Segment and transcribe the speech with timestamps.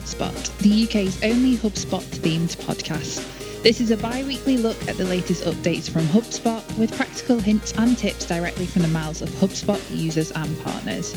[0.00, 3.22] Podspot, the UK's only HubSpot themed podcast.
[3.62, 7.74] This is a bi weekly look at the latest updates from HubSpot with practical hints
[7.76, 11.14] and tips directly from the mouths of HubSpot users and partners.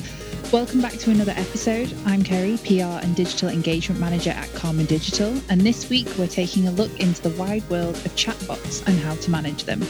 [0.51, 1.96] Welcome back to another episode.
[2.05, 6.68] I'm Kerry, PR and Digital Engagement Manager at Karman Digital, and this week we're taking
[6.68, 9.81] a look into the wide world of chatbots and how to manage them.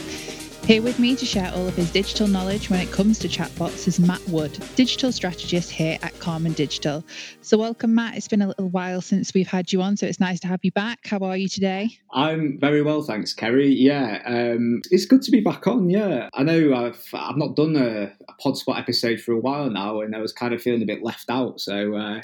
[0.66, 3.86] Here with me to share all of his digital knowledge when it comes to chatbots
[3.86, 7.04] is Matt Wood, digital strategist here at Karman Digital.
[7.42, 8.16] So, welcome, Matt.
[8.16, 10.60] It's been a little while since we've had you on, so it's nice to have
[10.62, 11.06] you back.
[11.06, 11.90] How are you today?
[12.14, 13.68] I'm very well, thanks, Kerry.
[13.68, 15.90] Yeah, um, it's good to be back on.
[15.90, 20.00] Yeah, I know I've I've not done a, a Podspot episode for a while now,
[20.00, 21.60] and I was kind of feeling a bit left out.
[21.60, 22.22] So, uh,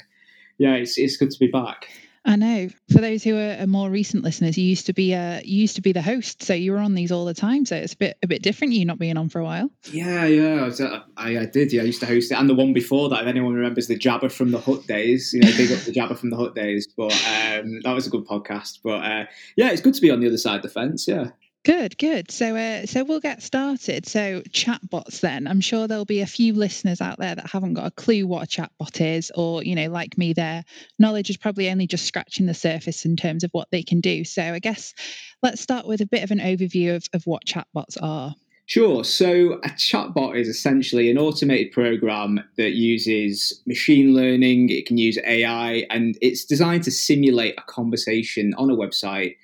[0.57, 1.89] yeah, it's it's good to be back.
[2.23, 2.69] I know.
[2.91, 5.81] For those who are, more recent listeners, you used to be uh, you used to
[5.81, 7.65] be the host, so you were on these all the time.
[7.65, 8.73] So it's a bit a bit different.
[8.73, 9.71] You not being on for a while.
[9.91, 11.73] Yeah, yeah, I, uh, I, I, did.
[11.73, 13.97] Yeah, I used to host it, and the one before that, if anyone remembers the
[13.97, 16.87] Jabber from the Hut days, you know, big up the Jabber from the Hut days.
[16.95, 18.79] But um, that was a good podcast.
[18.83, 21.07] But uh, yeah, it's good to be on the other side of the fence.
[21.07, 21.31] Yeah.
[21.63, 22.31] Good, good.
[22.31, 24.07] So, uh, so we'll get started.
[24.07, 25.19] So, chatbots.
[25.19, 28.25] Then I'm sure there'll be a few listeners out there that haven't got a clue
[28.25, 30.63] what a chatbot is, or you know, like me, their
[30.97, 34.23] knowledge is probably only just scratching the surface in terms of what they can do.
[34.23, 34.95] So, I guess
[35.43, 38.33] let's start with a bit of an overview of, of what chatbots are.
[38.65, 39.03] Sure.
[39.03, 44.69] So, a chatbot is essentially an automated program that uses machine learning.
[44.69, 49.35] It can use AI, and it's designed to simulate a conversation on a website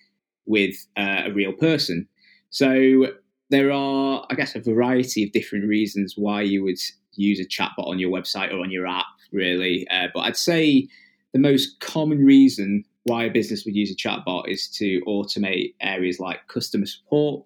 [0.48, 2.08] with uh, a real person.
[2.50, 3.08] So
[3.50, 6.80] there are, I guess, a variety of different reasons why you would
[7.14, 9.88] use a chatbot on your website or on your app, really.
[9.90, 10.88] Uh, but I'd say
[11.34, 16.20] the most common reason why a business would use a chatbot is to automate areas
[16.20, 17.46] like customer support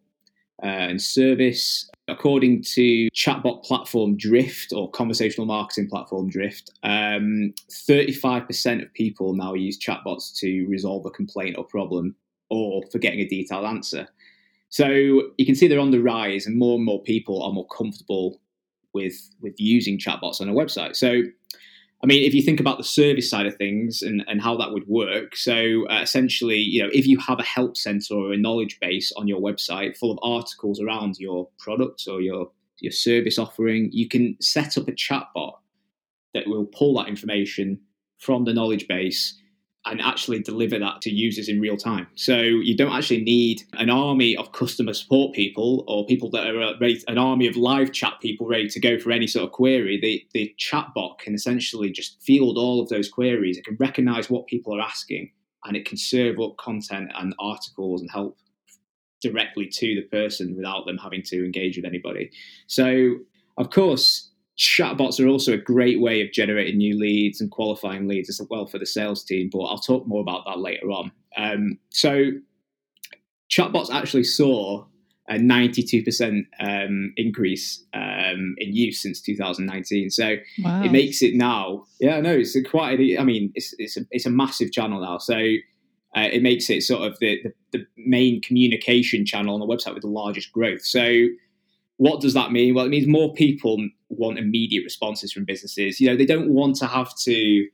[0.63, 1.89] uh, and service.
[2.07, 9.53] According to chatbot platform Drift or conversational marketing platform Drift, um, 35% of people now
[9.53, 12.15] use chatbots to resolve a complaint or problem
[12.51, 14.07] or for getting a detailed answer.
[14.69, 14.85] So
[15.37, 18.39] you can see they're on the rise, and more and more people are more comfortable
[18.93, 20.95] with with using chatbots on a website.
[20.95, 21.23] So,
[22.03, 24.71] I mean, if you think about the service side of things and, and how that
[24.71, 28.37] would work, so uh, essentially, you know, if you have a help center or a
[28.37, 33.37] knowledge base on your website full of articles around your product or your your service
[33.37, 35.55] offering, you can set up a chatbot
[36.33, 37.79] that will pull that information
[38.17, 39.40] from the knowledge base
[39.85, 42.07] and actually deliver that to users in real time.
[42.15, 46.61] So you don't actually need an army of customer support people or people that are
[46.61, 49.51] uh, ready, an army of live chat people ready to go for any sort of
[49.51, 49.99] query.
[49.99, 53.57] The, the chatbot can essentially just field all of those queries.
[53.57, 55.31] It can recognize what people are asking
[55.65, 58.37] and it can serve up content and articles and help
[59.21, 62.31] directly to the person without them having to engage with anybody.
[62.67, 63.15] So,
[63.57, 68.29] of course, chatbots are also a great way of generating new leads and qualifying leads
[68.29, 71.11] as well for the sales team, but I'll talk more about that later on.
[71.37, 72.31] Um, so,
[73.49, 74.85] chatbots actually saw
[75.29, 80.09] a 92% um, increase um, in use since 2019.
[80.09, 80.83] So wow.
[80.83, 84.25] it makes it now, yeah, no, it's quite, a, I mean, it's, it's, a, it's
[84.25, 85.19] a massive channel now.
[85.19, 89.65] So uh, it makes it sort of the, the, the main communication channel on the
[89.65, 90.83] website with the largest growth.
[90.83, 91.27] So
[91.97, 92.73] what does that mean?
[92.73, 93.77] Well, it means more people
[94.17, 95.99] want immediate responses from businesses.
[95.99, 97.67] You know, they don't want to have to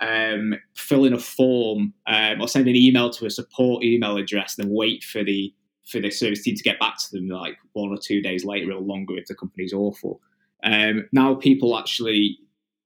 [0.00, 4.56] um, fill in a form um, or send an email to a support email address,
[4.56, 5.52] and then wait for the
[5.86, 8.72] for the service team to get back to them like one or two days later
[8.72, 10.20] or longer if the company's awful.
[10.64, 12.38] Um, now people actually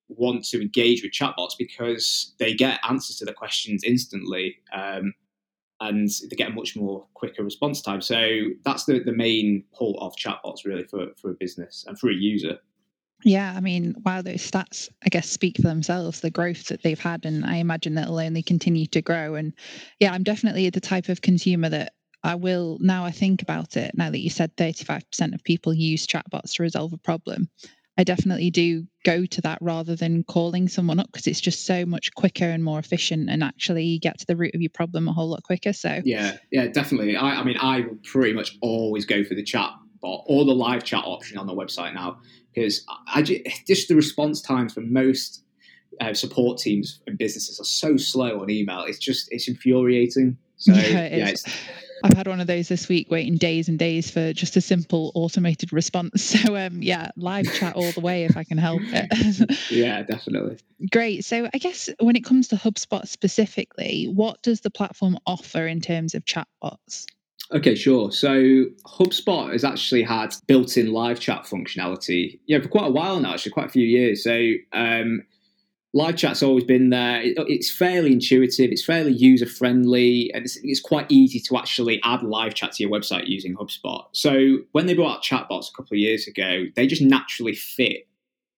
[0.08, 4.56] want to engage with chatbots because they get answers to the questions instantly.
[4.72, 5.12] Um,
[5.80, 8.00] and they get a much more quicker response time.
[8.00, 12.08] So that's the, the main pull of chatbots really for, for a business and for
[12.08, 12.58] a user.
[13.24, 16.98] Yeah, I mean, while those stats, I guess, speak for themselves, the growth that they've
[16.98, 19.34] had, and I imagine that will only continue to grow.
[19.34, 19.52] And
[19.98, 23.92] yeah, I'm definitely the type of consumer that I will, now I think about it,
[23.96, 27.48] now that you said 35% of people use chatbots to resolve a problem,
[27.98, 31.86] I definitely do go to that rather than calling someone up because it's just so
[31.86, 35.12] much quicker and more efficient and actually get to the root of your problem a
[35.12, 35.72] whole lot quicker.
[35.72, 37.16] So yeah, yeah, definitely.
[37.16, 39.70] I, I mean, I pretty much always go for the chat
[40.02, 42.18] bot or the live chat option on the website now
[42.56, 45.44] because I just the response times for most
[46.00, 48.84] uh, support teams and businesses are so slow on email.
[48.84, 50.38] It's just it's infuriating.
[50.56, 51.44] So yeah, it yeah it's
[52.04, 55.12] I've had one of those this week, waiting days and days for just a simple
[55.14, 56.34] automated response.
[56.36, 59.58] So, um, yeah, live chat all the way if I can help it.
[59.70, 60.58] yeah, definitely.
[60.90, 61.24] Great.
[61.24, 65.80] So, I guess when it comes to HubSpot specifically, what does the platform offer in
[65.80, 67.06] terms of chatbots?
[67.52, 68.10] Okay, sure.
[68.10, 73.34] So HubSpot has actually had built-in live chat functionality, yeah, for quite a while now,
[73.34, 74.24] actually, quite a few years.
[74.24, 75.22] So um,
[75.96, 77.22] live chat's always been there.
[77.22, 82.00] It, it's fairly intuitive, it's fairly user friendly, and it's, it's, quite easy to actually
[82.04, 84.04] add live chat to your website using HubSpot.
[84.12, 88.08] So when they brought out chatbots a couple of years ago, they just naturally fit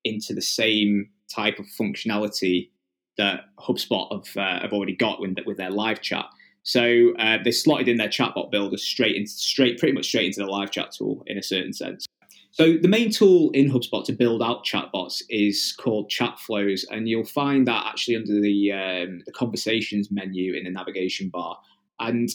[0.04, 2.70] into the same type of functionality
[3.18, 6.26] that HubSpot have, uh, have already got with, with their live chat.
[6.62, 10.40] So uh, they slotted in their chatbot builder straight into straight, pretty much straight into
[10.40, 12.06] the live chat tool in a certain sense.
[12.50, 17.08] So the main tool in HubSpot to build out chatbots is called Chat Flows, and
[17.08, 21.56] you'll find that actually under the, um, the conversations menu in the navigation bar.
[22.00, 22.28] And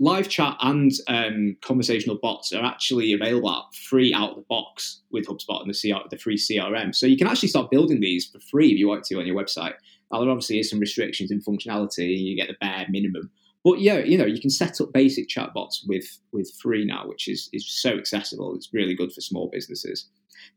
[0.00, 5.26] live chat and um, conversational bots are actually available free out of the box with
[5.26, 6.94] HubSpot and the, CR, the free CRM.
[6.94, 9.40] So you can actually start building these for free if you want to on your
[9.40, 9.74] website.
[10.10, 12.18] Now, there obviously is some restrictions in functionality.
[12.18, 13.30] You get the bare minimum.
[13.64, 17.28] But yeah, you know, you can set up basic chatbots with with free now, which
[17.28, 18.54] is is so accessible.
[18.54, 20.06] It's really good for small businesses.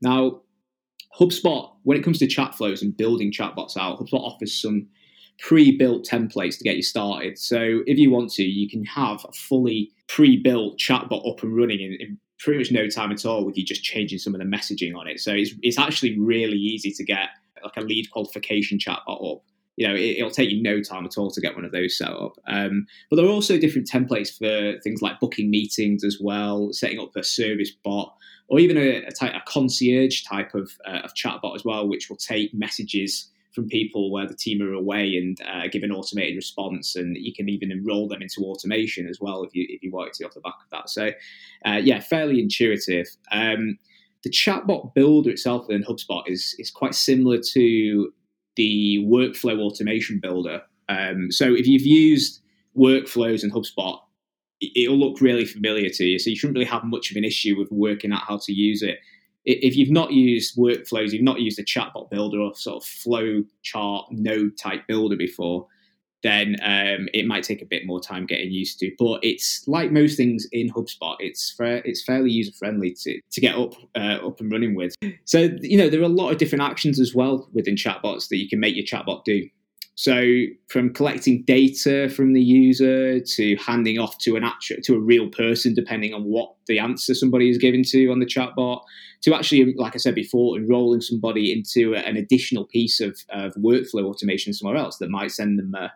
[0.02, 0.42] Now,
[1.18, 4.88] HubSpot, when it comes to chat flows and building chatbots out, HubSpot offers some
[5.40, 7.38] pre-built templates to get you started.
[7.38, 11.80] So if you want to, you can have a fully pre-built chatbot up and running
[11.80, 14.46] in, in pretty much no time at all with you just changing some of the
[14.46, 15.20] messaging on it.
[15.20, 17.30] So it's, it's actually really easy to get
[17.64, 19.44] like a lead qualification chatbot up
[19.78, 21.98] you know, it, will take you no time at all to get one of those
[21.98, 22.34] set up.
[22.48, 27.00] Um, but there are also different templates for things like booking meetings as well, setting
[27.00, 28.14] up a service bot,
[28.50, 32.10] or even a, a, type, a concierge type of, uh, of chatbot as well, which
[32.10, 36.36] will take messages from people where the team are away and uh, give an automated
[36.36, 39.92] response, and you can even enroll them into automation as well if you if you
[39.92, 40.90] wanted to off the back of that.
[40.90, 41.12] So,
[41.66, 43.08] uh, yeah, fairly intuitive.
[43.32, 43.80] Um,
[44.24, 48.12] the chatbot builder itself in HubSpot is is quite similar to
[48.58, 50.62] the workflow automation builder.
[50.90, 52.42] Um, so if you've used
[52.78, 54.00] workflows in HubSpot,
[54.76, 56.20] it'll look really familiar to you.
[56.20, 58.82] So you shouldn't really have much of an issue with working out how to use
[58.82, 59.00] it.
[59.46, 63.44] If you've not used workflows, you've not used a chatbot builder or sort of flow
[63.62, 65.68] chart node type builder before,
[66.24, 68.92] then um, it might take a bit more time getting used to.
[68.98, 73.42] But it's like most things in HubSpot, it's fa- it's fairly user friendly to, to
[73.42, 74.96] get up uh, up and running with.
[75.26, 78.38] So you know there are a lot of different actions as well within chatbots that
[78.38, 79.48] you can make your chatbot do.
[79.98, 85.00] So from collecting data from the user to handing off to an actual to a
[85.00, 88.84] real person, depending on what the answer somebody is given to on the chatbot,
[89.24, 94.04] to actually, like I said before, enrolling somebody into an additional piece of, of workflow
[94.04, 95.92] automation somewhere else that might send them a,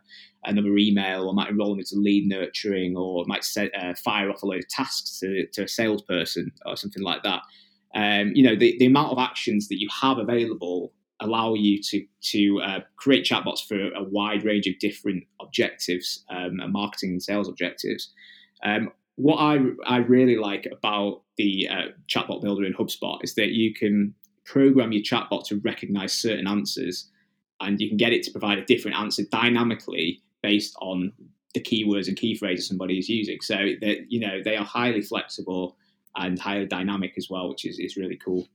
[0.45, 4.41] another email or might enroll them into lead nurturing or might set, uh, fire off
[4.41, 7.43] a load of tasks to, to a salesperson or something like that.
[7.93, 10.91] Um, you know, the, the amount of actions that you have available
[11.21, 16.59] allow you to to uh, create chatbots for a wide range of different objectives, um,
[16.59, 18.11] and marketing and sales objectives.
[18.63, 23.49] Um, what I I really like about the uh, chatbot builder in HubSpot is that
[23.49, 24.13] you can
[24.45, 27.09] program your chatbot to recognize certain answers,
[27.59, 31.13] and you can get it to provide a different answer dynamically based on
[31.53, 33.39] the keywords and key phrases somebody is using.
[33.41, 35.77] So that you know they are highly flexible
[36.15, 38.47] and highly dynamic as well, which is is really cool.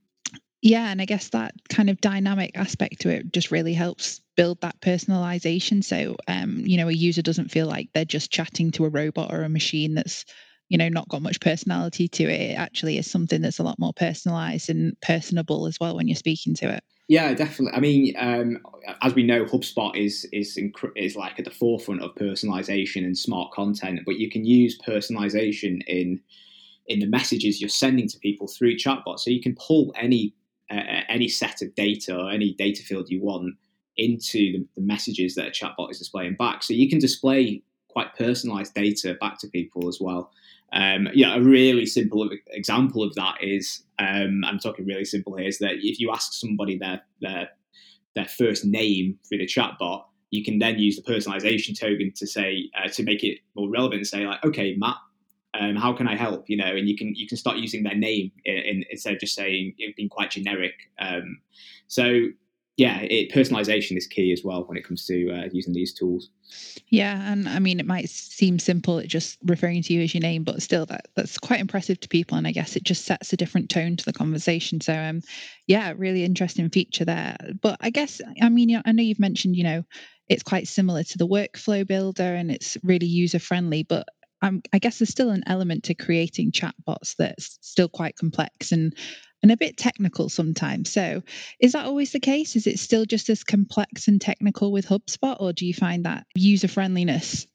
[0.63, 4.61] Yeah, and I guess that kind of dynamic aspect to it just really helps build
[4.63, 5.85] that personalization.
[5.85, 9.33] So, um, you know, a user doesn't feel like they're just chatting to a robot
[9.33, 10.25] or a machine that's,
[10.69, 12.53] you know, not got much personality to it.
[12.53, 16.17] It actually is something that's a lot more personalized and personable as well when you're
[16.17, 16.83] speaking to it.
[17.09, 17.77] Yeah, definitely.
[17.77, 18.59] I mean, um,
[19.03, 20.59] as we know, HubSpot is is
[20.97, 24.01] is like at the forefront of personalization and smart content.
[24.05, 26.21] But you can use personalization in
[26.89, 29.21] in the messages you're sending to people through chatbot.
[29.21, 30.35] So you can pull any
[30.71, 33.55] uh, any set of data or any data field you want
[33.97, 36.63] into the, the, messages that a chatbot is displaying back.
[36.63, 40.31] So you can display quite personalized data back to people as well.
[40.73, 45.49] Um, yeah, a really simple example of that is um, I'm talking really simple here
[45.49, 47.49] is that if you ask somebody their their
[48.15, 52.69] their first name through the chatbot, you can then use the personalization token to say
[52.77, 54.01] uh, to make it more relevant.
[54.01, 54.97] And say like, okay, Matt,
[55.59, 56.49] um, how can I help?
[56.49, 59.21] You know, and you can you can start using their name in, in, instead of
[59.21, 60.75] just saying it being quite generic.
[60.99, 61.41] Um,
[61.87, 62.29] so
[62.77, 66.29] yeah, it, personalization is key as well when it comes to uh, using these tools.
[66.91, 70.21] Yeah, and I mean, it might seem simple, it just referring to you as your
[70.21, 73.33] name, but still, that that's quite impressive to people, and I guess it just sets
[73.33, 74.81] a different tone to the conversation.
[74.83, 75.23] So, um,
[75.67, 77.37] yeah, really interesting feature there.
[77.63, 79.83] But I guess, I mean, I know you've mentioned, you know,
[80.29, 84.07] it's quite similar to the workflow builder, and it's really user friendly, but
[84.43, 88.95] um, I guess there's still an element to creating chatbots that's still quite complex and
[89.43, 90.91] and a bit technical sometimes.
[90.93, 91.23] So,
[91.61, 92.57] is that always the case?
[92.57, 96.27] Is it still just as complex and technical with HubSpot, or do you find that
[96.35, 97.47] user friendliness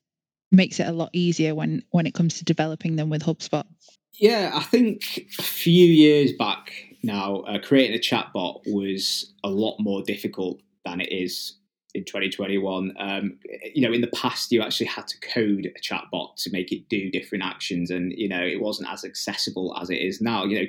[0.52, 3.66] makes it a lot easier when when it comes to developing them with HubSpot?
[4.14, 6.72] Yeah, I think a few years back
[7.04, 11.54] now, uh, creating a chatbot was a lot more difficult than it is
[11.94, 12.94] in 2021.
[13.00, 13.38] Um,
[13.74, 16.88] you know, in the past, you actually had to code a chatbot to make it
[16.90, 20.46] do different actions, and you know, it wasn't as accessible as it is now.
[20.46, 20.68] You know,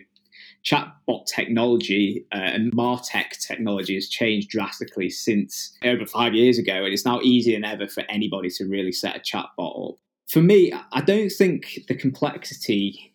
[0.64, 6.92] chatbot technology uh, and martech technology has changed drastically since over five years ago, and
[6.92, 9.96] it's now easier than ever for anybody to really set a chatbot up.
[10.28, 13.11] For me, I don't think the complexity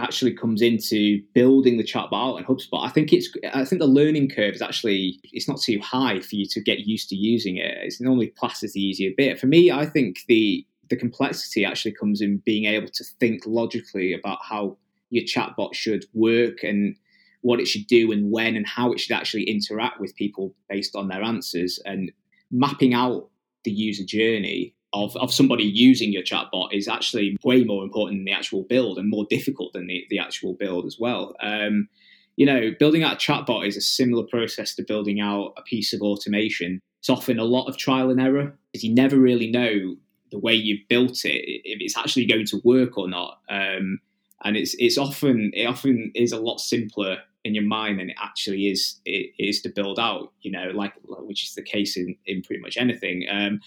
[0.00, 4.30] actually comes into building the chatbot and HubSpot, I think it's I think the learning
[4.30, 7.76] curve is actually it's not too high for you to get used to using it.
[7.82, 9.38] It's normally classed as the easier bit.
[9.38, 14.12] For me, I think the the complexity actually comes in being able to think logically
[14.12, 14.76] about how
[15.10, 16.96] your chatbot should work and
[17.42, 20.94] what it should do and when and how it should actually interact with people based
[20.94, 22.12] on their answers and
[22.50, 23.28] mapping out
[23.64, 28.24] the user journey of, of somebody using your chatbot is actually way more important than
[28.24, 31.34] the actual build and more difficult than the, the actual build as well.
[31.40, 31.88] Um,
[32.36, 35.92] you know, building out a chatbot is a similar process to building out a piece
[35.92, 36.80] of automation.
[37.00, 39.96] It's often a lot of trial and error because you never really know
[40.30, 43.40] the way you've built it if it's actually going to work or not.
[43.48, 44.00] Um,
[44.42, 48.16] and it's it's often it often is a lot simpler in your mind than it
[48.22, 50.32] actually is it is to build out.
[50.40, 53.26] You know, like which is the case in in pretty much anything.
[53.30, 53.60] Um,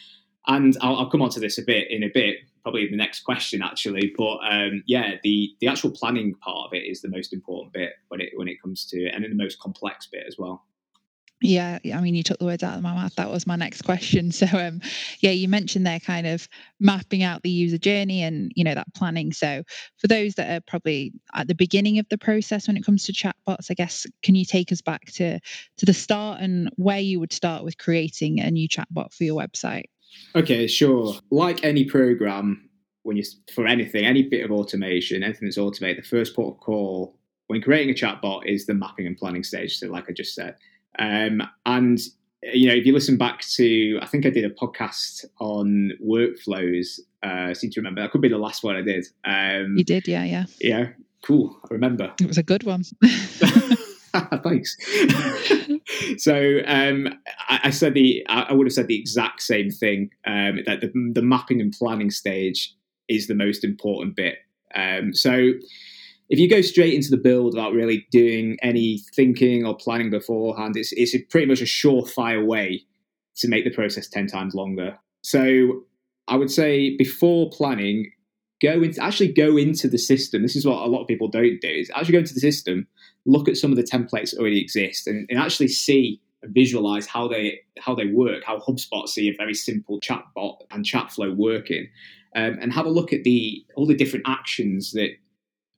[0.47, 3.21] and I'll, I'll, come on to this a bit in a bit, probably the next
[3.21, 4.13] question actually.
[4.17, 7.93] But um, yeah, the the actual planning part of it is the most important bit
[8.09, 10.65] when it when it comes to and the most complex bit as well.
[11.45, 13.15] Yeah, I mean, you took the words out of my mouth.
[13.15, 14.31] That was my next question.
[14.43, 14.81] So, um,
[15.19, 16.47] yeah, you mentioned there kind of
[16.79, 19.33] mapping out the user journey and you know that planning.
[19.33, 19.63] So,
[19.97, 23.13] for those that are probably at the beginning of the process when it comes to
[23.13, 25.39] chatbots, I guess can you take us back to
[25.77, 29.39] to the start and where you would start with creating a new chatbot for your
[29.39, 29.85] website?
[30.35, 31.15] Okay, sure.
[31.29, 32.69] Like any program,
[33.03, 36.61] when you for anything, any bit of automation, anything that's automated, the first port of
[36.61, 37.17] call
[37.47, 39.77] when creating a chatbot is the mapping and planning stage.
[39.77, 40.55] So, like I just said,
[40.99, 41.99] um, and
[42.41, 46.99] you know, if you listen back to, I think I did a podcast on workflows.
[47.23, 49.05] Uh, I seem to remember that could be the last one I did.
[49.23, 50.89] Um, you did, yeah, yeah, yeah.
[51.23, 51.57] Cool.
[51.63, 52.13] I remember.
[52.19, 52.83] It was a good one.
[54.43, 54.77] Thanks.
[56.17, 57.07] so um,
[57.49, 60.11] I, I, said the I would have said the exact same thing.
[60.27, 62.75] Um, that the, the, mapping and planning stage
[63.09, 64.37] is the most important bit.
[64.75, 65.53] Um, so
[66.29, 70.77] if you go straight into the build without really doing any thinking or planning beforehand,
[70.77, 72.83] it's it's pretty much a surefire way
[73.37, 74.97] to make the process ten times longer.
[75.23, 75.83] So
[76.27, 78.11] I would say before planning,
[78.63, 80.41] go into actually go into the system.
[80.41, 81.67] This is what a lot of people don't do.
[81.67, 82.87] Is actually go into the system,
[83.25, 87.05] look at some of the templates that already exist, and, and actually see and visualize
[87.05, 91.31] how they how they work, how HubSpot see a very simple chatbot and chat flow
[91.31, 91.87] working,
[92.35, 95.09] um, and have a look at the all the different actions that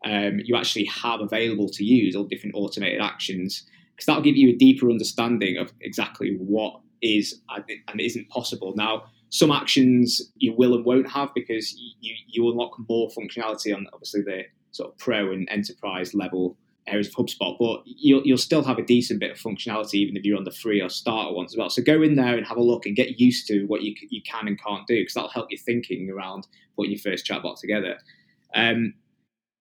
[0.06, 3.66] um, you actually have available to use, all different automated actions,
[3.96, 7.42] because that'll give you a deeper understanding of exactly what is
[7.88, 8.74] and isn't possible.
[8.76, 13.88] Now, some actions you will and won't have because you, you unlock more functionality on
[13.94, 18.64] obviously the sort of pro and enterprise level areas of HubSpot, but you'll, you'll still
[18.64, 21.54] have a decent bit of functionality even if you're on the free or starter ones
[21.54, 21.70] as well.
[21.70, 24.22] So go in there and have a look and get used to what you, you
[24.22, 27.98] can and can't do because that'll help you thinking around putting your first chatbot together.
[28.54, 28.94] Um,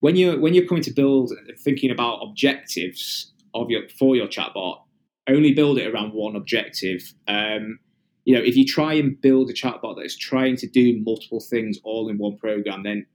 [0.01, 4.81] when you're when you're coming to build, thinking about objectives of your for your chatbot,
[5.27, 7.15] only build it around one objective.
[7.27, 7.79] Um,
[8.25, 11.41] you know, if you try and build a chatbot that is trying to do multiple
[11.41, 13.07] things all in one program, then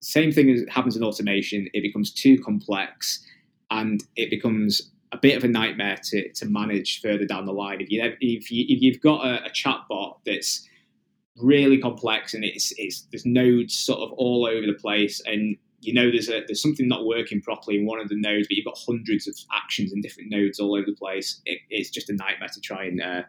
[0.00, 1.68] same thing as happens in automation.
[1.72, 3.24] It becomes too complex,
[3.70, 7.80] and it becomes a bit of a nightmare to, to manage further down the line.
[7.80, 10.66] If you if you if you've got a, a chatbot that's
[11.36, 15.92] really complex and it's it's there's nodes sort of all over the place, and you
[15.92, 18.66] know there's a there's something not working properly in one of the nodes, but you've
[18.66, 21.40] got hundreds of actions in different nodes all over the place.
[21.44, 23.22] It, it's just a nightmare to try and uh,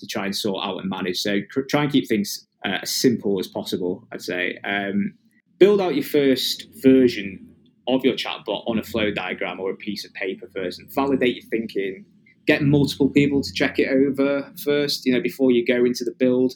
[0.00, 1.18] to try and sort out and manage.
[1.18, 4.06] So try and keep things uh, as simple as possible.
[4.12, 5.14] I'd say um,
[5.58, 7.46] build out your first version
[7.88, 11.36] of your chatbot on a flow diagram or a piece of paper first, and validate
[11.36, 12.04] your thinking.
[12.46, 16.14] Get multiple people to check it over first, you know, before you go into the
[16.18, 16.54] build.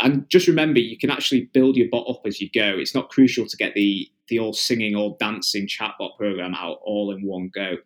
[0.00, 2.76] And just remember, you can actually build your bot up as you go.
[2.78, 7.12] It's not crucial to get the the all singing, all dancing chatbot program out all
[7.12, 7.76] in one go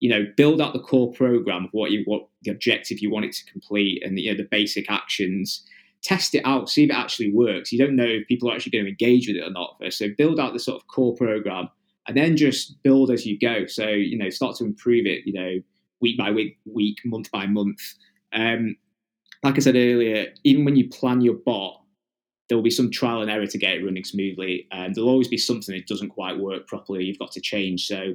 [0.00, 3.24] you know, build out the core program of what you what the objective you want
[3.24, 5.64] it to complete and you know the basic actions.
[6.02, 7.72] Test it out, see if it actually works.
[7.72, 9.96] You don't know if people are actually going to engage with it or not first.
[9.96, 11.70] So build out the sort of core program
[12.06, 13.66] and then just build as you go.
[13.66, 15.62] So, you know, start to improve it, you know,
[16.00, 17.80] week by week, week, month by month.
[18.34, 18.76] Um,
[19.42, 21.80] like I said earlier, even when you plan your bot,
[22.48, 24.66] there will be some trial and error to get it running smoothly.
[24.70, 27.04] And there'll always be something that doesn't quite work properly.
[27.04, 27.86] You've got to change.
[27.86, 28.14] So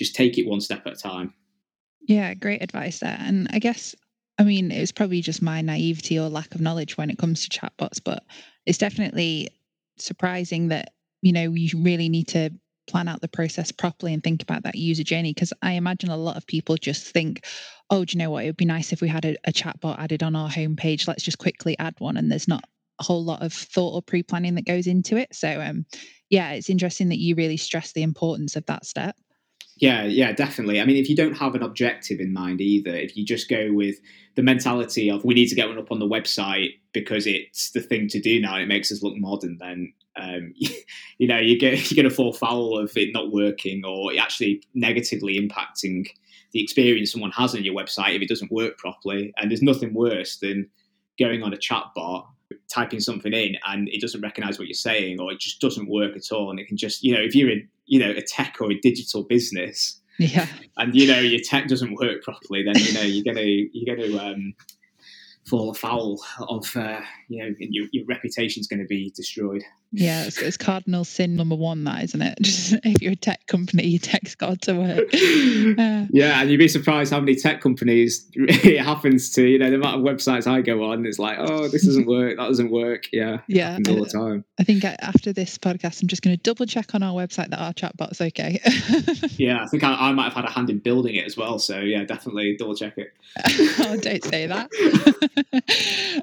[0.00, 1.34] just take it one step at a time.
[2.08, 3.18] Yeah, great advice there.
[3.20, 3.94] And I guess
[4.40, 7.46] I mean, it was probably just my naivety or lack of knowledge when it comes
[7.46, 8.24] to chatbots, but
[8.64, 9.50] it's definitely
[9.98, 12.48] surprising that, you know, you really need to
[12.88, 15.34] plan out the process properly and think about that user journey.
[15.34, 17.44] Because I imagine a lot of people just think,
[17.90, 18.44] oh, do you know what?
[18.44, 21.06] It would be nice if we had a, a chatbot added on our homepage.
[21.06, 22.16] Let's just quickly add one.
[22.16, 22.64] And there's not
[22.98, 25.34] a whole lot of thought or pre planning that goes into it.
[25.34, 25.84] So, um,
[26.30, 29.16] yeah, it's interesting that you really stress the importance of that step.
[29.80, 30.78] Yeah, yeah, definitely.
[30.78, 33.72] I mean, if you don't have an objective in mind either, if you just go
[33.72, 33.96] with
[34.34, 37.80] the mentality of we need to get one up on the website because it's the
[37.80, 40.52] thing to do now and it makes us look modern, then um,
[41.18, 44.62] you know you get you're going to fall foul of it not working or actually
[44.74, 46.06] negatively impacting
[46.52, 49.32] the experience someone has on your website if it doesn't work properly.
[49.38, 50.68] And there's nothing worse than
[51.18, 52.28] going on a chat bot
[52.68, 56.16] typing something in and it doesn't recognize what you're saying or it just doesn't work
[56.16, 58.56] at all and it can just you know if you're in you know a tech
[58.60, 60.46] or a digital business yeah.
[60.76, 64.16] and you know your tech doesn't work properly then you know you're gonna you're gonna
[64.22, 64.54] um,
[65.46, 70.38] fall afoul of uh, you know your, your reputation's going to be destroyed yeah, it's,
[70.38, 72.38] it's, cardinal sin number one, that isn't it?
[72.42, 75.08] Just if you're a tech company, your tech's got to work.
[75.80, 79.46] Uh, yeah, and you'd be surprised how many tech companies it happens to.
[79.46, 82.36] You know, the amount of websites I go on, it's like, oh, this doesn't work,
[82.36, 83.04] that doesn't work.
[83.12, 84.44] Yeah, yeah, all the time.
[84.58, 87.60] I think after this podcast, I'm just going to double check on our website that
[87.60, 88.60] our chatbot's okay.
[89.36, 91.58] yeah, I think I, I, might have had a hand in building it as well.
[91.58, 93.12] So yeah, definitely double check it.
[93.80, 94.70] oh, don't say that.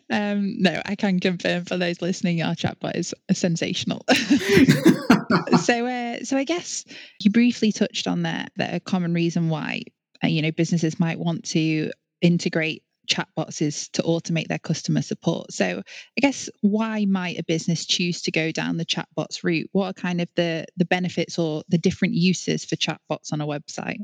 [0.09, 4.05] um, no, I can confirm for those listening, our chatbot is essentially sensational.
[5.61, 6.85] so, uh, so I guess
[7.21, 9.83] you briefly touched on that that a common reason why
[10.23, 15.51] uh, you know businesses might want to integrate chatbots is to automate their customer support.
[15.53, 19.69] So, I guess why might a business choose to go down the chatbots route?
[19.71, 23.47] What are kind of the the benefits or the different uses for chatbots on a
[23.47, 23.99] website?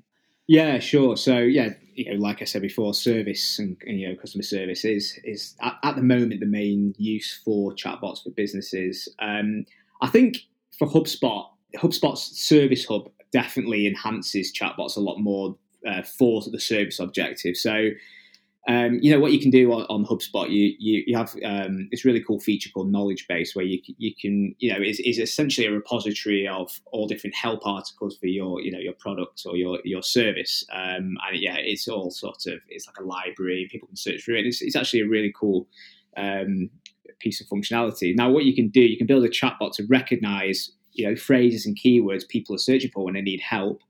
[0.48, 1.16] Yeah, sure.
[1.16, 5.20] So yeah, you know, like I said before, service and, you know customer service is
[5.24, 9.08] is at, at, the moment the main use for chatbots for businesses.
[9.20, 9.66] Um,
[10.02, 10.38] I think
[10.78, 15.56] for HubSpot, HubSpot's service hub definitely enhances chatbots a lot more
[15.88, 17.56] uh, for the service objective.
[17.56, 17.90] So
[18.68, 20.50] um, you know what you can do on, on HubSpot.
[20.50, 24.14] You you, you have um, this really cool feature called Knowledge Base, where you you
[24.20, 28.62] can you know is, is essentially a repository of all different help articles for your
[28.62, 30.66] you know your product or your your service.
[30.72, 33.68] Um, and yeah, it's all sort of it's like a library.
[33.70, 34.46] People can search through it.
[34.46, 35.68] It's, it's actually a really cool
[36.16, 36.70] um,
[37.20, 38.16] piece of functionality.
[38.16, 41.66] Now, what you can do, you can build a chatbot to recognize you know phrases
[41.66, 43.82] and keywords people are searching for when they need help,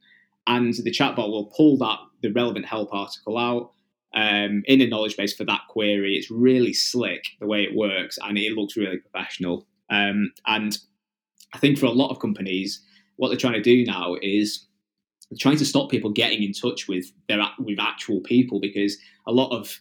[0.47, 3.71] and the chatbot will pull that the relevant help article out
[4.13, 6.15] um, in a knowledge base for that query.
[6.15, 9.65] It's really slick the way it works, and it looks really professional.
[9.89, 10.77] Um, and
[11.53, 12.83] I think for a lot of companies,
[13.15, 14.67] what they're trying to do now is
[15.39, 18.97] trying to stop people getting in touch with their with actual people because
[19.27, 19.79] a lot of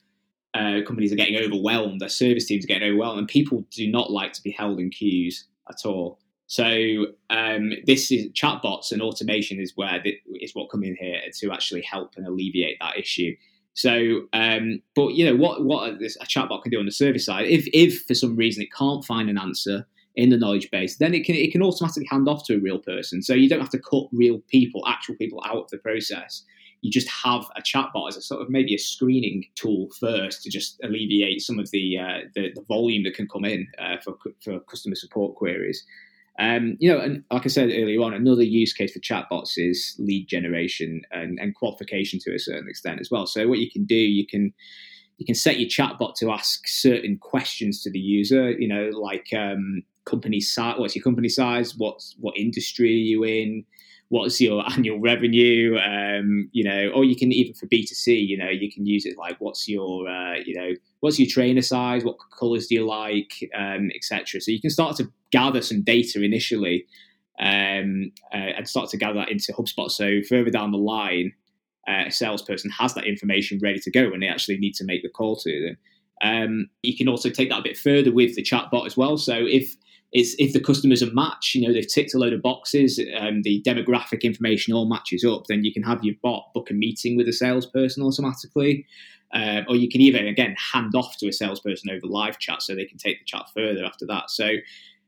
[0.54, 2.00] uh, companies are getting overwhelmed.
[2.00, 4.90] Their service teams are getting overwhelmed, and people do not like to be held in
[4.90, 6.18] queues at all.
[6.46, 11.20] So um, this is chatbots and automation is where the, is what come in here
[11.38, 13.34] to actually help and alleviate that issue.
[13.74, 15.64] So, um, but you know what?
[15.64, 18.62] What a, a chatbot can do on the service side, if if for some reason
[18.62, 22.06] it can't find an answer in the knowledge base, then it can it can automatically
[22.10, 23.22] hand off to a real person.
[23.22, 26.44] So you don't have to cut real people, actual people, out of the process.
[26.82, 30.50] You just have a chatbot as a sort of maybe a screening tool first to
[30.50, 34.16] just alleviate some of the uh, the, the, volume that can come in uh, for
[34.42, 35.82] for customer support queries.
[36.38, 39.94] Um, you know, and like I said earlier on, another use case for chatbots is
[39.98, 43.26] lead generation and, and qualification to a certain extent as well.
[43.26, 44.52] So what you can do, you can
[45.18, 48.50] you can set your chatbot to ask certain questions to the user.
[48.50, 51.76] You know, like um, company size, what's your company size?
[51.76, 53.64] What's what industry are you in?
[54.12, 55.78] What's your annual revenue?
[55.78, 58.84] Um, you know, or you can even for B two C, you know, you can
[58.84, 62.04] use it like what's your uh, you know what's your trainer size?
[62.04, 64.42] What colors do you like, um, etc.
[64.42, 66.84] So you can start to gather some data initially
[67.40, 69.90] um, uh, and start to gather that into HubSpot.
[69.90, 71.32] So further down the line,
[71.88, 75.02] uh, a salesperson has that information ready to go when they actually need to make
[75.02, 75.76] the call to them.
[76.22, 79.16] Um, you can also take that a bit further with the chatbot as well.
[79.16, 79.74] So if
[80.12, 83.42] it's if the customers are matched, you know they've ticked a load of boxes, um,
[83.42, 87.16] the demographic information all matches up, then you can have your bot book a meeting
[87.16, 88.86] with a salesperson automatically.
[89.34, 92.74] Uh, or you can even again hand off to a salesperson over live chat so
[92.74, 94.30] they can take the chat further after that.
[94.30, 94.56] So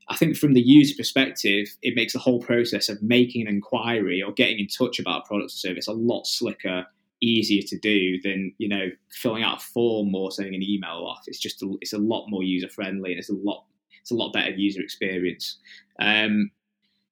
[0.07, 4.23] I think from the user perspective, it makes the whole process of making an inquiry
[4.23, 6.85] or getting in touch about a product or service a lot slicker,
[7.21, 11.23] easier to do than you know filling out a form or sending an email off.
[11.27, 13.65] It's just a, it's a lot more user friendly and it's a lot
[14.05, 15.57] it's a lot better user experience.
[15.99, 16.51] Um,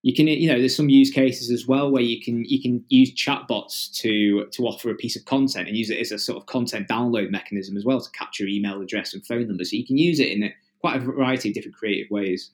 [0.04, 2.86] you can you know there's some use cases as well where you can you can
[2.90, 6.38] use chatbots to to offer a piece of content and use it as a sort
[6.38, 9.88] of content download mechanism as well to capture email address and phone number so you
[9.88, 10.52] can use it in
[10.82, 12.52] quite a variety of different creative ways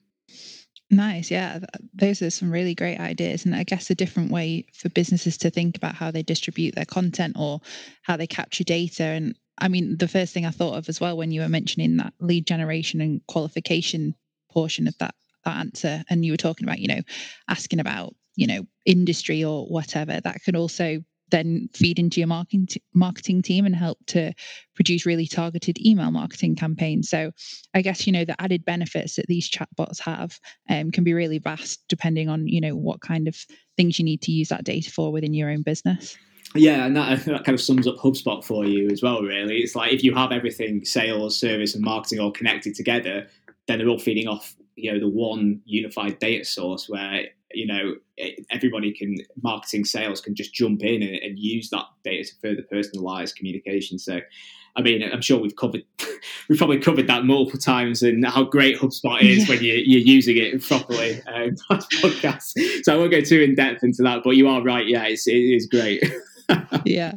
[0.92, 1.30] Nice.
[1.30, 1.60] Yeah.
[1.94, 3.44] Those are some really great ideas.
[3.44, 6.84] And I guess a different way for businesses to think about how they distribute their
[6.84, 7.60] content or
[8.02, 9.04] how they capture data.
[9.04, 11.96] And I mean, the first thing I thought of as well when you were mentioning
[11.98, 14.16] that lead generation and qualification
[14.50, 17.00] portion of that, that answer, and you were talking about, you know,
[17.48, 22.68] asking about, you know, industry or whatever, that can also then feed into your marketing
[22.94, 24.32] marketing team and help to
[24.74, 27.08] produce really targeted email marketing campaigns.
[27.08, 27.30] So
[27.74, 31.38] I guess you know the added benefits that these chatbots have um, can be really
[31.38, 33.36] vast depending on you know what kind of
[33.76, 36.16] things you need to use that data for within your own business.
[36.56, 39.22] Yeah, and that, that kind of sums up HubSpot for you as well.
[39.22, 43.28] Really, it's like if you have everything sales, service, and marketing all connected together,
[43.70, 47.94] then they're all feeding off you know the one unified data source where you know
[48.50, 52.62] everybody can marketing sales can just jump in and, and, use that data to further
[52.72, 53.98] personalize communication.
[53.98, 54.20] So
[54.76, 55.82] i mean i'm sure we've covered
[56.48, 59.54] we've probably covered that multiple times and how great hubspot is yeah.
[59.54, 62.52] when you, you're using it properly um, podcast.
[62.84, 64.86] So i won't go too in depth into that but you are right.
[64.86, 66.04] Yeah it's, it is great.
[66.84, 67.12] Yeah.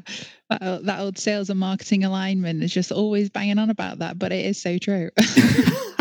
[0.50, 4.32] That, that old sales and marketing alignment is just always banging on about that but
[4.32, 5.10] it is so true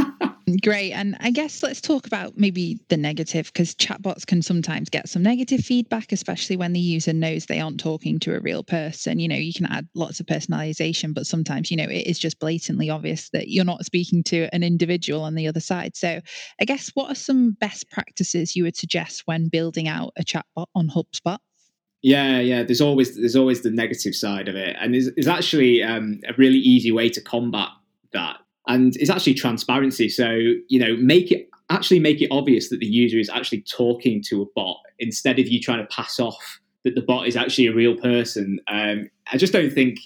[0.63, 0.93] Great.
[0.93, 5.23] And I guess let's talk about maybe the negative because chatbots can sometimes get some
[5.23, 9.21] negative feedback, especially when the user knows they aren't talking to a real person.
[9.21, 12.41] You know, you can add lots of personalization, but sometimes, you know, it is just
[12.41, 15.97] blatantly obvious that you're not speaking to an individual on the other side.
[15.97, 16.21] So
[16.61, 20.67] I guess what are some best practices you would suggest when building out a chatbot
[20.75, 21.39] on HubSpot?
[22.03, 22.65] Yeah, yeah.
[22.65, 26.33] There's always there's always the negative side of it, and there's, there's actually um, a
[26.37, 27.69] really easy way to combat
[28.13, 30.09] that and it's actually transparency.
[30.09, 30.31] So
[30.69, 34.43] you know, make it actually make it obvious that the user is actually talking to
[34.43, 37.75] a bot instead of you trying to pass off that the bot is actually a
[37.75, 38.59] real person.
[38.69, 39.99] Um, I just don't think.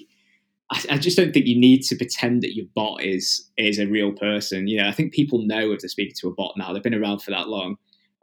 [0.91, 4.11] I, just don't think you need to pretend that your bot is is a real
[4.11, 4.67] person.
[4.67, 6.73] You know, I think people know if they're speaking to a bot now.
[6.73, 7.77] They've been around for that long.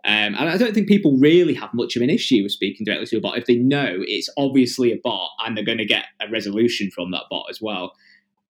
[0.06, 3.06] Um, and I don't think people really have much of an issue with speaking directly
[3.06, 6.08] to a bot if they know it's obviously a bot and they're going to get
[6.20, 7.94] a resolution from that bot as well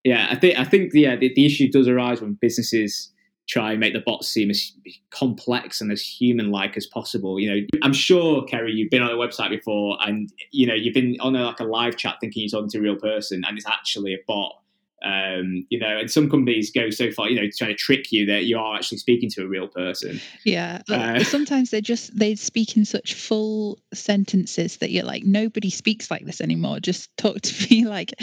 [0.04, 3.12] yeah, I think I think yeah, the, the issue does arise when businesses
[3.48, 4.72] try and make the bots seem as
[5.12, 7.39] complex and as human-like as possible.
[7.39, 10.94] You know, I'm sure Kerry, you've been on a website before, and you know you've
[10.94, 13.58] been on a, like a live chat thinking you're talking to a real person, and
[13.58, 14.54] it's actually a bot.
[15.04, 18.26] Um, you know, and some companies go so far, you know, trying to trick you
[18.28, 20.22] that you are actually speaking to a real person.
[20.46, 20.82] Yeah.
[20.89, 26.10] Uh, sometimes they just they speak in such full sentences that you're like, nobody speaks
[26.10, 26.80] like this anymore.
[26.80, 28.13] Just talk to me like,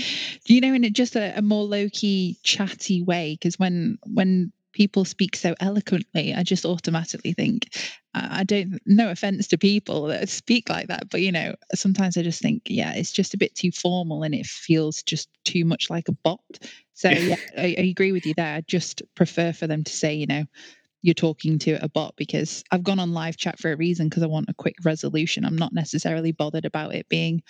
[0.46, 3.34] you know, in a, just a, a more low key, chatty way.
[3.34, 7.68] Because when when people speak so eloquently, I just automatically think,
[8.14, 12.22] I don't, no offense to people that speak like that, but you know, sometimes I
[12.22, 15.90] just think, yeah, it's just a bit too formal and it feels just too much
[15.90, 16.40] like a bot.
[16.94, 18.54] So yeah, I, I agree with you there.
[18.54, 20.44] I just prefer for them to say, you know,
[21.02, 24.22] you're talking to a bot because I've gone on live chat for a reason because
[24.22, 25.44] I want a quick resolution.
[25.44, 27.42] I'm not necessarily bothered about it being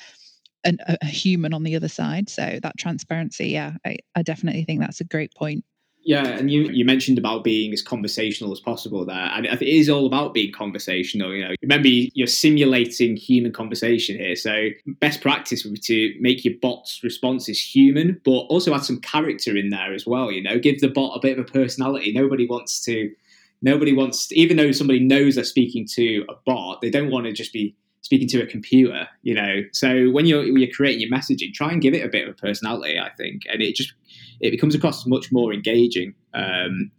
[0.64, 2.28] an, a, human on the other side.
[2.28, 5.64] So that transparency, yeah, I, I definitely think that's a great point.
[6.10, 9.88] Yeah, and you you mentioned about being as conversational as possible there, and it is
[9.88, 11.32] all about being conversational.
[11.32, 16.44] You know, remember you're simulating human conversation here, so best practice would be to make
[16.44, 20.32] your bot's responses human, but also add some character in there as well.
[20.32, 22.10] You know, give the bot a bit of a personality.
[22.12, 23.14] Nobody wants to,
[23.62, 27.26] nobody wants, to, even though somebody knows they're speaking to a bot, they don't want
[27.26, 29.62] to just be speaking to a computer, you know.
[29.70, 32.34] So when you're when you're creating your messaging, try and give it a bit of
[32.34, 33.92] a personality, I think, and it just
[34.40, 36.90] it becomes across as much more engaging um,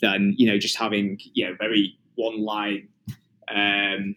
[0.00, 2.88] than you know just having you know very one line.
[3.48, 4.16] Um,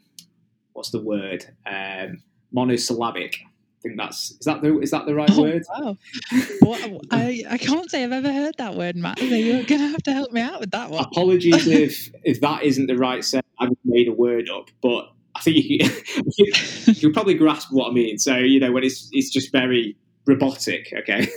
[0.74, 1.46] what's the word?
[1.66, 3.40] Um, monosyllabic.
[3.44, 5.64] I think that's is that the is that the right oh, word?
[6.62, 9.20] Wow, I I can't say I've ever heard that word, Matt.
[9.20, 11.04] So you're gonna have to help me out with that one.
[11.04, 13.46] Apologies if if that isn't the right set.
[13.60, 15.80] I've made a word up, but I think you,
[16.38, 16.54] you
[16.86, 18.18] you'll probably grasp what I mean.
[18.18, 20.94] So you know when it's it's just very robotic.
[21.00, 21.28] Okay,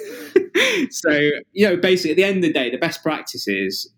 [0.91, 1.11] so
[1.53, 3.93] you know basically at the end of the day, the best practices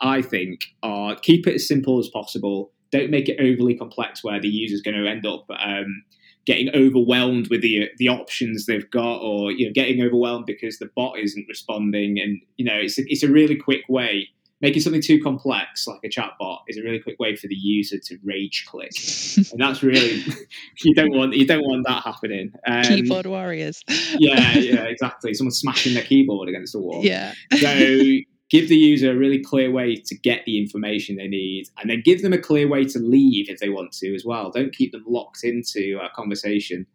[0.00, 2.72] I think are keep it as simple as possible.
[2.90, 6.02] Don't make it overly complex where the user's going to end up um,
[6.46, 10.90] getting overwhelmed with the the options they've got, or you know getting overwhelmed because the
[10.96, 12.18] bot isn't responding.
[12.18, 14.28] And you know it's a, it's a really quick way
[14.60, 17.96] making something too complex like a chatbot is a really quick way for the user
[17.98, 18.90] to rage click
[19.52, 20.22] and that's really
[20.84, 23.82] you don't want you don't want that happening um, keyboard warriors
[24.18, 29.12] yeah yeah exactly someone smashing their keyboard against the wall yeah so give the user
[29.12, 32.38] a really clear way to get the information they need, and then give them a
[32.38, 34.50] clear way to leave if they want to as well.
[34.50, 36.86] Don't keep them locked into a conversation.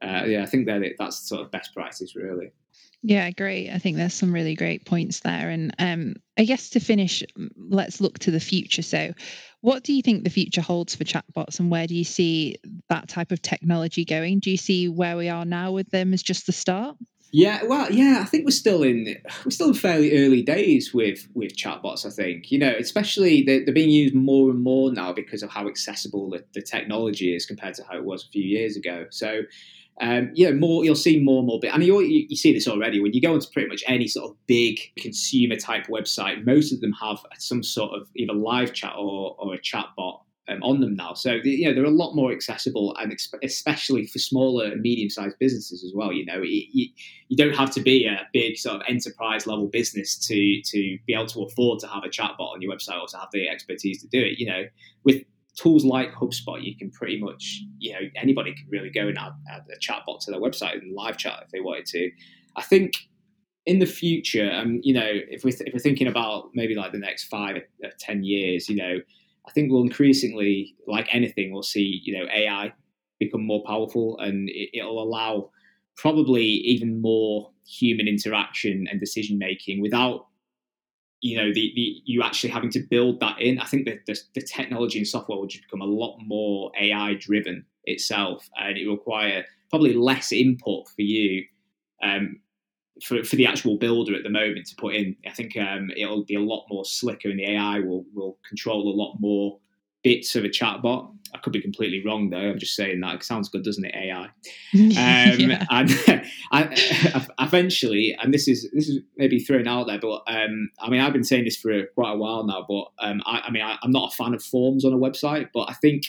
[0.00, 2.52] Uh, yeah, I think that that's sort of best practice, really.
[3.02, 3.70] Yeah, great.
[3.70, 5.50] I think there's some really great points there.
[5.50, 7.24] And um, I guess to finish,
[7.56, 8.82] let's look to the future.
[8.82, 9.12] So,
[9.60, 12.56] what do you think the future holds for chatbots, and where do you see
[12.88, 14.40] that type of technology going?
[14.40, 16.96] Do you see where we are now with them as just the start?
[17.34, 21.26] Yeah, well, yeah, I think we're still in we're still in fairly early days with
[21.34, 22.04] with chatbots.
[22.04, 25.50] I think you know, especially they're, they're being used more and more now because of
[25.50, 29.06] how accessible the, the technology is compared to how it was a few years ago.
[29.10, 29.42] So
[30.00, 31.60] um, yeah, more you'll see more and more.
[31.60, 34.30] But and you, you see this already when you go into pretty much any sort
[34.30, 36.44] of big consumer type website.
[36.44, 40.22] Most of them have some sort of either live chat or, or a chat bot
[40.48, 41.14] um, on them now.
[41.14, 45.38] So you know they're a lot more accessible, and especially for smaller and medium sized
[45.38, 46.12] businesses as well.
[46.12, 46.88] You know, you,
[47.28, 51.14] you don't have to be a big sort of enterprise level business to to be
[51.14, 53.48] able to afford to have a chat bot on your website or to have the
[53.48, 54.38] expertise to do it.
[54.38, 54.64] You know,
[55.04, 55.22] with
[55.56, 59.32] tools like HubSpot, you can pretty much, you know, anybody can really go and add,
[59.50, 62.10] add a chatbot to their website and live chat if they wanted to.
[62.56, 62.94] I think
[63.66, 66.92] in the future, um, you know, if we're, th- if we're thinking about maybe like
[66.92, 68.98] the next five, uh, ten years, you know,
[69.46, 72.72] I think we'll increasingly, like anything, we'll see, you know, AI
[73.18, 75.50] become more powerful and it, it'll allow
[75.96, 80.26] probably even more human interaction and decision making without
[81.22, 83.58] you know the, the you actually having to build that in.
[83.60, 87.14] I think that the, the technology and software will just become a lot more ai
[87.14, 91.44] driven itself and it will require probably less input for you
[92.02, 92.40] um,
[93.02, 95.16] for, for the actual builder at the moment to put in.
[95.26, 98.88] I think um, it'll be a lot more slicker and the ai will will control
[98.88, 99.60] a lot more
[100.02, 101.10] bits of a chatbot.
[101.34, 102.36] I could be completely wrong though.
[102.36, 103.14] I'm just saying that.
[103.16, 103.94] It sounds good, doesn't it?
[103.94, 104.28] AI.
[104.74, 105.64] Um, yeah.
[105.70, 105.90] And
[106.52, 111.00] I, eventually, and this is this is maybe thrown out there, but um, I mean,
[111.00, 112.64] I've been saying this for quite a while now.
[112.68, 115.48] But um, I, I, mean, I, am not a fan of forms on a website,
[115.54, 116.04] but I think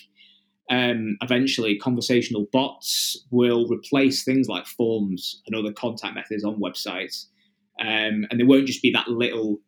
[0.69, 7.27] um, eventually conversational bots will replace things like forms and other contact methods on websites,
[7.79, 9.59] um, and they won't just be that little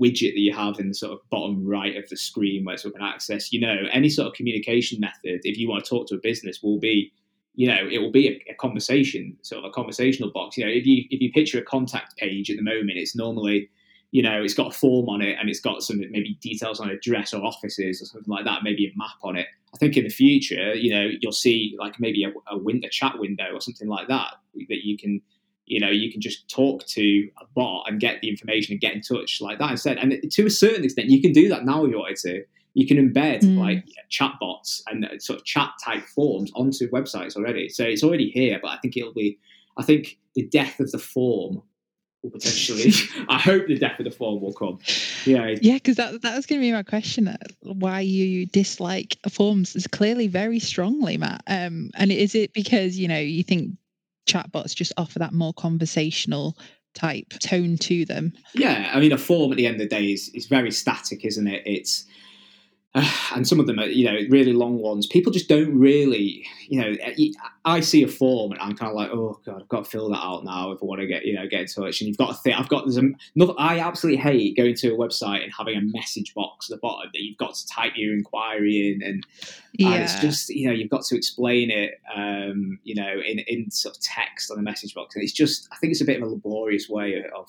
[0.00, 2.84] widget that you have in the sort of bottom right of the screen where it's
[2.84, 6.14] open access, you know, any sort of communication method, if you want to talk to
[6.14, 7.12] a business, will be,
[7.54, 10.56] you know, it will be a, a, conversation, sort of a conversational box.
[10.56, 13.70] You know, if you if you picture a contact page at the moment, it's normally,
[14.10, 16.90] you know, it's got a form on it and it's got some maybe details on
[16.90, 19.46] address or offices or something like that, maybe a map on it.
[19.74, 22.88] I think in the future, you know, you'll see like maybe a, a, win- a
[22.90, 24.34] chat window or something like that
[24.68, 25.22] that you can
[25.66, 28.94] you know you can just talk to a bot and get the information and get
[28.94, 31.84] in touch like that instead and to a certain extent you can do that now
[31.84, 32.42] if you wanted to
[32.76, 33.58] you can embed mm.
[33.58, 37.70] like chat bots and uh, sort of chat type forms onto websites already.
[37.70, 39.38] So it's already here but i think it'll be
[39.78, 41.62] i think the death of the form
[42.22, 42.92] will potentially
[43.30, 44.78] i hope the death of the form will come.
[45.24, 45.54] Yeah.
[45.60, 49.74] Yeah because that, that was going to be my question uh, why you dislike forms
[49.74, 51.42] is clearly very strongly matt.
[51.46, 53.70] Um, and is it because you know you think
[54.26, 56.56] chatbots just offer that more conversational
[56.94, 58.32] type tone to them.
[58.54, 61.24] Yeah, I mean, a form at the end of the day is, is very static,
[61.24, 61.62] isn't it?
[61.66, 62.04] It's
[63.34, 65.06] and some of them are you know really long ones.
[65.06, 66.94] People just don't really you know
[67.64, 70.08] i see a form and i'm kind of like oh god i've got to fill
[70.08, 72.00] that out now if i want to get you know get in touch.
[72.00, 74.96] And you've got to think i've got there's a, i absolutely hate going to a
[74.96, 78.14] website and having a message box at the bottom that you've got to type your
[78.14, 79.26] inquiry in and,
[79.74, 79.92] yeah.
[79.92, 83.70] and it's just you know you've got to explain it um, you know in in
[83.70, 85.14] sort of text on a message box.
[85.14, 87.46] And it's just i think it's a bit of a laborious way of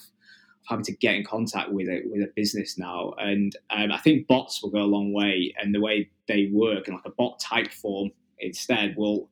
[0.68, 3.14] having to get in contact with a with a business now.
[3.18, 6.88] And um, I think bots will go a long way, and the way they work
[6.88, 9.30] and like a bot type form instead will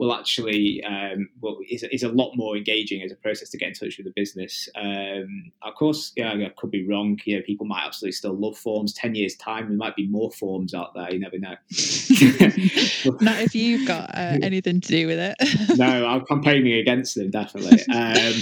[0.00, 3.68] will actually um, will, is, is a lot more engaging as a process to get
[3.68, 4.66] in touch with the business.
[4.74, 7.18] Um, of course, yeah, I could be wrong.
[7.26, 8.94] You know, people might absolutely still love forms.
[8.94, 11.12] Ten years time, there might be more forms out there.
[11.12, 11.50] You never know.
[13.20, 15.78] Not if you've got uh, anything to do with it.
[15.78, 17.78] no, I'm campaigning against them definitely.
[17.90, 18.34] Um,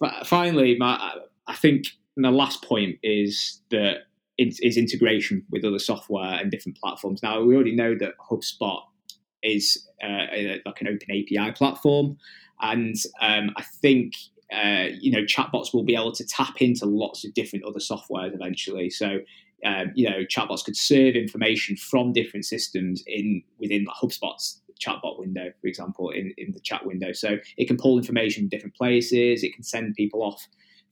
[0.00, 1.16] but finally, my
[1.48, 4.02] I think the last point is that
[4.38, 7.22] is integration with other software and different platforms.
[7.22, 8.82] Now we already know that HubSpot
[9.42, 10.26] is uh,
[10.64, 12.16] like an open API platform,
[12.60, 14.14] and um, I think
[14.52, 18.34] uh, you know chatbots will be able to tap into lots of different other softwares
[18.34, 18.90] eventually.
[18.90, 19.18] So
[19.64, 25.50] um, you know chatbots could serve information from different systems in within HubSpot's chatbot window,
[25.60, 27.12] for example, in, in the chat window.
[27.12, 29.42] So it can pull information from different places.
[29.42, 30.46] It can send people off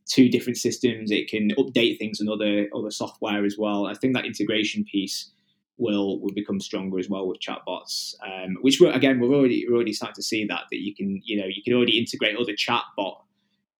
[0.06, 1.10] two different systems.
[1.10, 3.86] It can update things on other other software as well.
[3.86, 5.30] I think that integration piece
[5.78, 8.14] will will become stronger as well with chatbots.
[8.24, 11.20] Um, which we're, again we're already we're already starting to see that that you can
[11.24, 13.18] you know you can already integrate other chatbot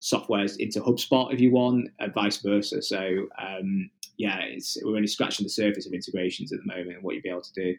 [0.01, 2.83] softwares into HubSpot if you want, and vice versa.
[2.83, 4.41] So um, yeah,
[4.83, 7.43] we're only scratching the surface of integrations at the moment and what you'll be able
[7.43, 7.77] to do.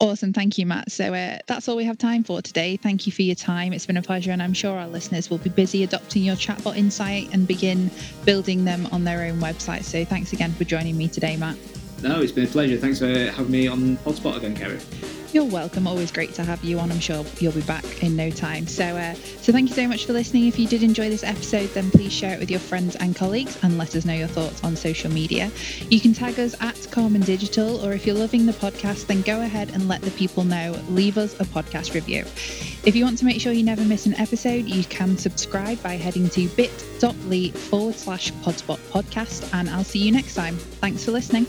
[0.00, 0.32] Awesome.
[0.32, 0.90] Thank you, Matt.
[0.90, 2.76] So uh, that's all we have time for today.
[2.76, 3.72] Thank you for your time.
[3.72, 6.76] It's been a pleasure, and I'm sure our listeners will be busy adopting your chatbot
[6.76, 7.90] insight and begin
[8.24, 9.84] building them on their own website.
[9.84, 11.56] So thanks again for joining me today, Matt.
[12.02, 12.76] No, it's been a pleasure.
[12.76, 14.78] Thanks for having me on HubSpot again, Kerry.
[15.34, 15.88] You're welcome.
[15.88, 16.92] Always great to have you on.
[16.92, 18.68] I'm sure you'll be back in no time.
[18.68, 20.46] So, uh, so thank you so much for listening.
[20.46, 23.58] If you did enjoy this episode, then please share it with your friends and colleagues
[23.64, 25.50] and let us know your thoughts on social media.
[25.90, 29.40] You can tag us at Karman Digital, or if you're loving the podcast, then go
[29.40, 30.80] ahead and let the people know.
[30.90, 32.20] Leave us a podcast review.
[32.84, 35.94] If you want to make sure you never miss an episode, you can subscribe by
[35.94, 40.56] heading to bit.ly forward slash podspot podcast, and I'll see you next time.
[40.56, 41.48] Thanks for listening.